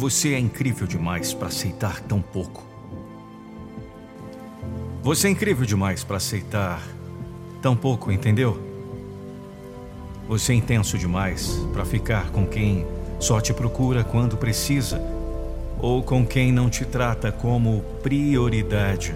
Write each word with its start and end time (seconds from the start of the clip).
Você 0.00 0.32
é 0.32 0.38
incrível 0.38 0.86
demais 0.86 1.34
para 1.34 1.48
aceitar 1.48 2.00
tão 2.00 2.22
pouco. 2.22 2.64
Você 5.02 5.28
é 5.28 5.30
incrível 5.30 5.66
demais 5.66 6.02
para 6.02 6.16
aceitar 6.16 6.82
tão 7.60 7.76
pouco, 7.76 8.10
entendeu? 8.10 8.58
Você 10.26 10.54
é 10.54 10.56
intenso 10.56 10.96
demais 10.96 11.54
para 11.74 11.84
ficar 11.84 12.30
com 12.30 12.46
quem 12.46 12.86
só 13.18 13.42
te 13.42 13.52
procura 13.52 14.02
quando 14.02 14.38
precisa 14.38 14.98
ou 15.78 16.02
com 16.02 16.24
quem 16.24 16.50
não 16.50 16.70
te 16.70 16.86
trata 16.86 17.30
como 17.30 17.82
prioridade. 18.02 19.14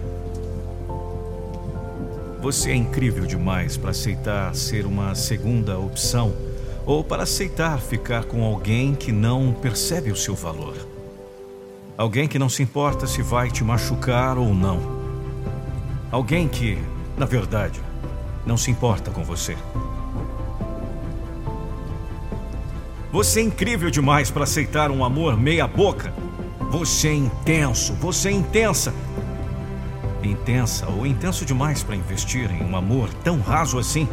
Você 2.42 2.72
é 2.72 2.74
incrível 2.74 3.24
demais 3.24 3.78
para 3.78 3.92
aceitar 3.92 4.54
ser 4.54 4.84
uma 4.84 5.14
segunda 5.14 5.78
opção 5.78 6.53
ou 6.86 7.02
para 7.02 7.22
aceitar 7.22 7.78
ficar 7.80 8.24
com 8.24 8.44
alguém 8.44 8.94
que 8.94 9.10
não 9.10 9.52
percebe 9.52 10.10
o 10.10 10.16
seu 10.16 10.34
valor. 10.34 10.74
Alguém 11.96 12.26
que 12.26 12.38
não 12.38 12.48
se 12.48 12.62
importa 12.62 13.06
se 13.06 13.22
vai 13.22 13.50
te 13.50 13.62
machucar 13.62 14.36
ou 14.36 14.52
não. 14.54 14.80
Alguém 16.10 16.48
que, 16.48 16.78
na 17.16 17.24
verdade, 17.24 17.80
não 18.44 18.56
se 18.56 18.70
importa 18.70 19.10
com 19.10 19.22
você. 19.22 19.56
Você 23.12 23.41
é 23.41 23.44
incrível 23.44 23.91
demais 23.91 24.30
para 24.30 24.42
aceitar 24.42 24.91
um 24.91 25.04
amor 25.04 25.38
meia-boca. 25.38 26.12
Você 26.70 27.08
é 27.08 27.14
intenso, 27.14 27.94
você 27.94 28.28
é 28.28 28.32
intensa. 28.32 28.92
Intensa 30.20 30.88
ou 30.88 31.06
intenso 31.06 31.44
demais 31.44 31.82
para 31.82 31.94
investir 31.94 32.50
em 32.50 32.64
um 32.64 32.76
amor 32.76 33.08
tão 33.22 33.41
raso 33.41 33.78
assim. 33.78 34.08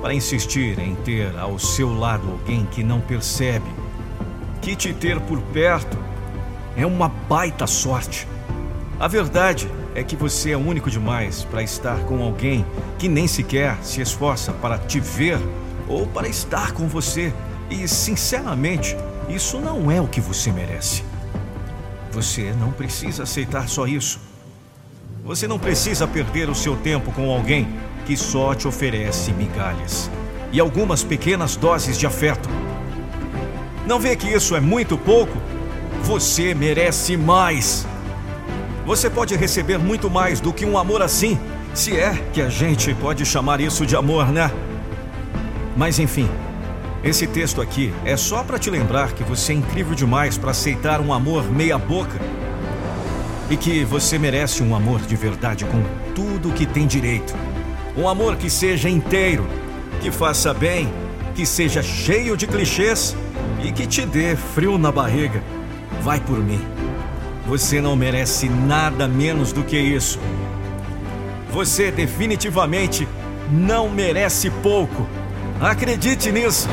Para 0.00 0.14
insistir 0.14 0.78
em 0.78 0.94
ter 0.94 1.36
ao 1.36 1.58
seu 1.58 1.92
lado 1.92 2.30
alguém 2.30 2.64
que 2.66 2.82
não 2.82 3.00
percebe 3.00 3.66
que 4.60 4.76
te 4.76 4.92
ter 4.92 5.20
por 5.20 5.40
perto 5.40 5.96
é 6.76 6.84
uma 6.84 7.08
baita 7.08 7.66
sorte. 7.66 8.28
A 9.00 9.08
verdade 9.08 9.70
é 9.94 10.02
que 10.02 10.14
você 10.14 10.52
é 10.52 10.56
único 10.56 10.90
demais 10.90 11.42
para 11.44 11.62
estar 11.62 11.98
com 12.00 12.22
alguém 12.22 12.64
que 12.98 13.08
nem 13.08 13.26
sequer 13.26 13.76
se 13.82 14.00
esforça 14.00 14.52
para 14.52 14.78
te 14.78 15.00
ver 15.00 15.38
ou 15.88 16.06
para 16.06 16.28
estar 16.28 16.72
com 16.72 16.86
você. 16.86 17.32
E, 17.70 17.88
sinceramente, 17.88 18.96
isso 19.28 19.58
não 19.58 19.90
é 19.90 20.00
o 20.00 20.06
que 20.06 20.20
você 20.20 20.52
merece. 20.52 21.02
Você 22.12 22.52
não 22.52 22.72
precisa 22.72 23.24
aceitar 23.24 23.68
só 23.68 23.86
isso. 23.86 24.20
Você 25.28 25.46
não 25.46 25.58
precisa 25.58 26.06
perder 26.06 26.48
o 26.48 26.54
seu 26.54 26.74
tempo 26.74 27.12
com 27.12 27.30
alguém 27.30 27.68
que 28.06 28.16
só 28.16 28.54
te 28.54 28.66
oferece 28.66 29.30
migalhas 29.30 30.10
e 30.50 30.58
algumas 30.58 31.04
pequenas 31.04 31.54
doses 31.54 31.98
de 31.98 32.06
afeto. 32.06 32.48
Não 33.86 34.00
vê 34.00 34.16
que 34.16 34.26
isso 34.26 34.56
é 34.56 34.60
muito 34.60 34.96
pouco? 34.96 35.36
Você 36.04 36.54
merece 36.54 37.14
mais. 37.18 37.86
Você 38.86 39.10
pode 39.10 39.36
receber 39.36 39.76
muito 39.76 40.08
mais 40.08 40.40
do 40.40 40.50
que 40.50 40.64
um 40.64 40.78
amor 40.78 41.02
assim, 41.02 41.38
se 41.74 41.94
é 41.94 42.14
que 42.32 42.40
a 42.40 42.48
gente 42.48 42.94
pode 42.94 43.26
chamar 43.26 43.60
isso 43.60 43.84
de 43.84 43.94
amor, 43.94 44.32
né? 44.32 44.50
Mas 45.76 45.98
enfim, 45.98 46.26
esse 47.04 47.26
texto 47.26 47.60
aqui 47.60 47.92
é 48.02 48.16
só 48.16 48.42
para 48.42 48.58
te 48.58 48.70
lembrar 48.70 49.12
que 49.12 49.22
você 49.24 49.52
é 49.52 49.56
incrível 49.56 49.94
demais 49.94 50.38
para 50.38 50.52
aceitar 50.52 51.02
um 51.02 51.12
amor 51.12 51.44
meia-boca 51.52 52.18
e 53.50 53.56
que 53.56 53.84
você 53.84 54.18
merece 54.18 54.62
um 54.62 54.74
amor 54.74 55.00
de 55.00 55.16
verdade 55.16 55.64
com 55.64 55.82
tudo 56.14 56.52
que 56.52 56.66
tem 56.66 56.86
direito. 56.86 57.34
Um 57.96 58.08
amor 58.08 58.36
que 58.36 58.50
seja 58.50 58.88
inteiro, 58.88 59.46
que 60.00 60.10
faça 60.10 60.52
bem, 60.52 60.92
que 61.34 61.46
seja 61.46 61.82
cheio 61.82 62.36
de 62.36 62.46
clichês 62.46 63.16
e 63.62 63.72
que 63.72 63.86
te 63.86 64.04
dê 64.04 64.36
frio 64.36 64.78
na 64.78 64.92
barriga. 64.92 65.42
Vai 66.02 66.20
por 66.20 66.38
mim. 66.38 66.60
Você 67.46 67.80
não 67.80 67.96
merece 67.96 68.48
nada 68.48 69.08
menos 69.08 69.52
do 69.52 69.64
que 69.64 69.78
isso. 69.78 70.20
Você 71.50 71.90
definitivamente 71.90 73.08
não 73.50 73.88
merece 73.88 74.50
pouco. 74.50 75.08
Acredite 75.60 76.30
nisso! 76.30 76.68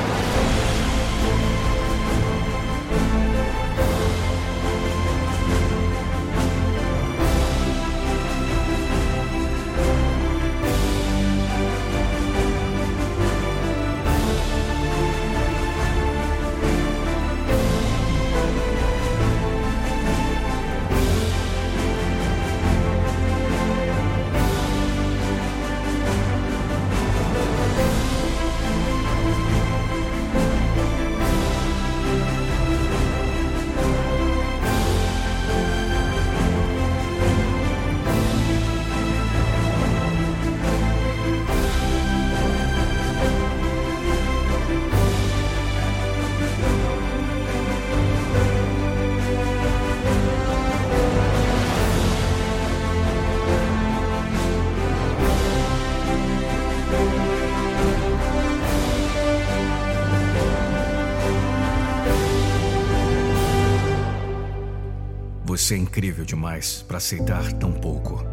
Você 65.46 65.76
é 65.76 65.78
incrível 65.78 66.26
demais 66.26 66.84
para 66.88 66.98
aceitar 66.98 67.54
tão 67.54 67.72
pouco. 67.72 68.26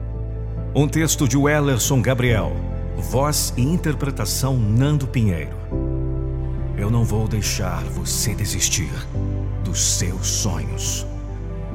Um 0.75 0.89
texto 0.89 1.29
de 1.29 1.37
Wellerson 1.37 2.01
Gabriel. 2.01 2.57
Voz 2.97 3.53
e 3.55 3.61
interpretação 3.61 4.57
Nando 4.57 5.07
Pinheiro. 5.07 5.55
Eu 6.75 6.91
não 6.91 7.05
vou 7.05 7.29
deixar 7.29 7.85
você 7.85 8.35
desistir 8.35 8.91
dos 9.63 9.99
seus 9.99 10.27
sonhos. 10.27 11.07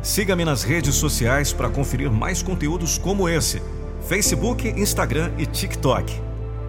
Siga-me 0.02 0.44
nas 0.44 0.64
redes 0.64 0.96
sociais 0.96 1.54
para 1.54 1.70
conferir 1.70 2.10
mais 2.12 2.42
conteúdos 2.42 2.98
como 2.98 3.30
esse: 3.30 3.62
Facebook, 4.08 4.68
Instagram 4.68 5.32
e 5.38 5.46
TikTok. 5.46 6.20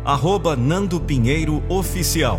Arroba 0.04 0.54
Nando 0.54 1.00
Pinheiro 1.00 1.62
Oficial. 1.70 2.38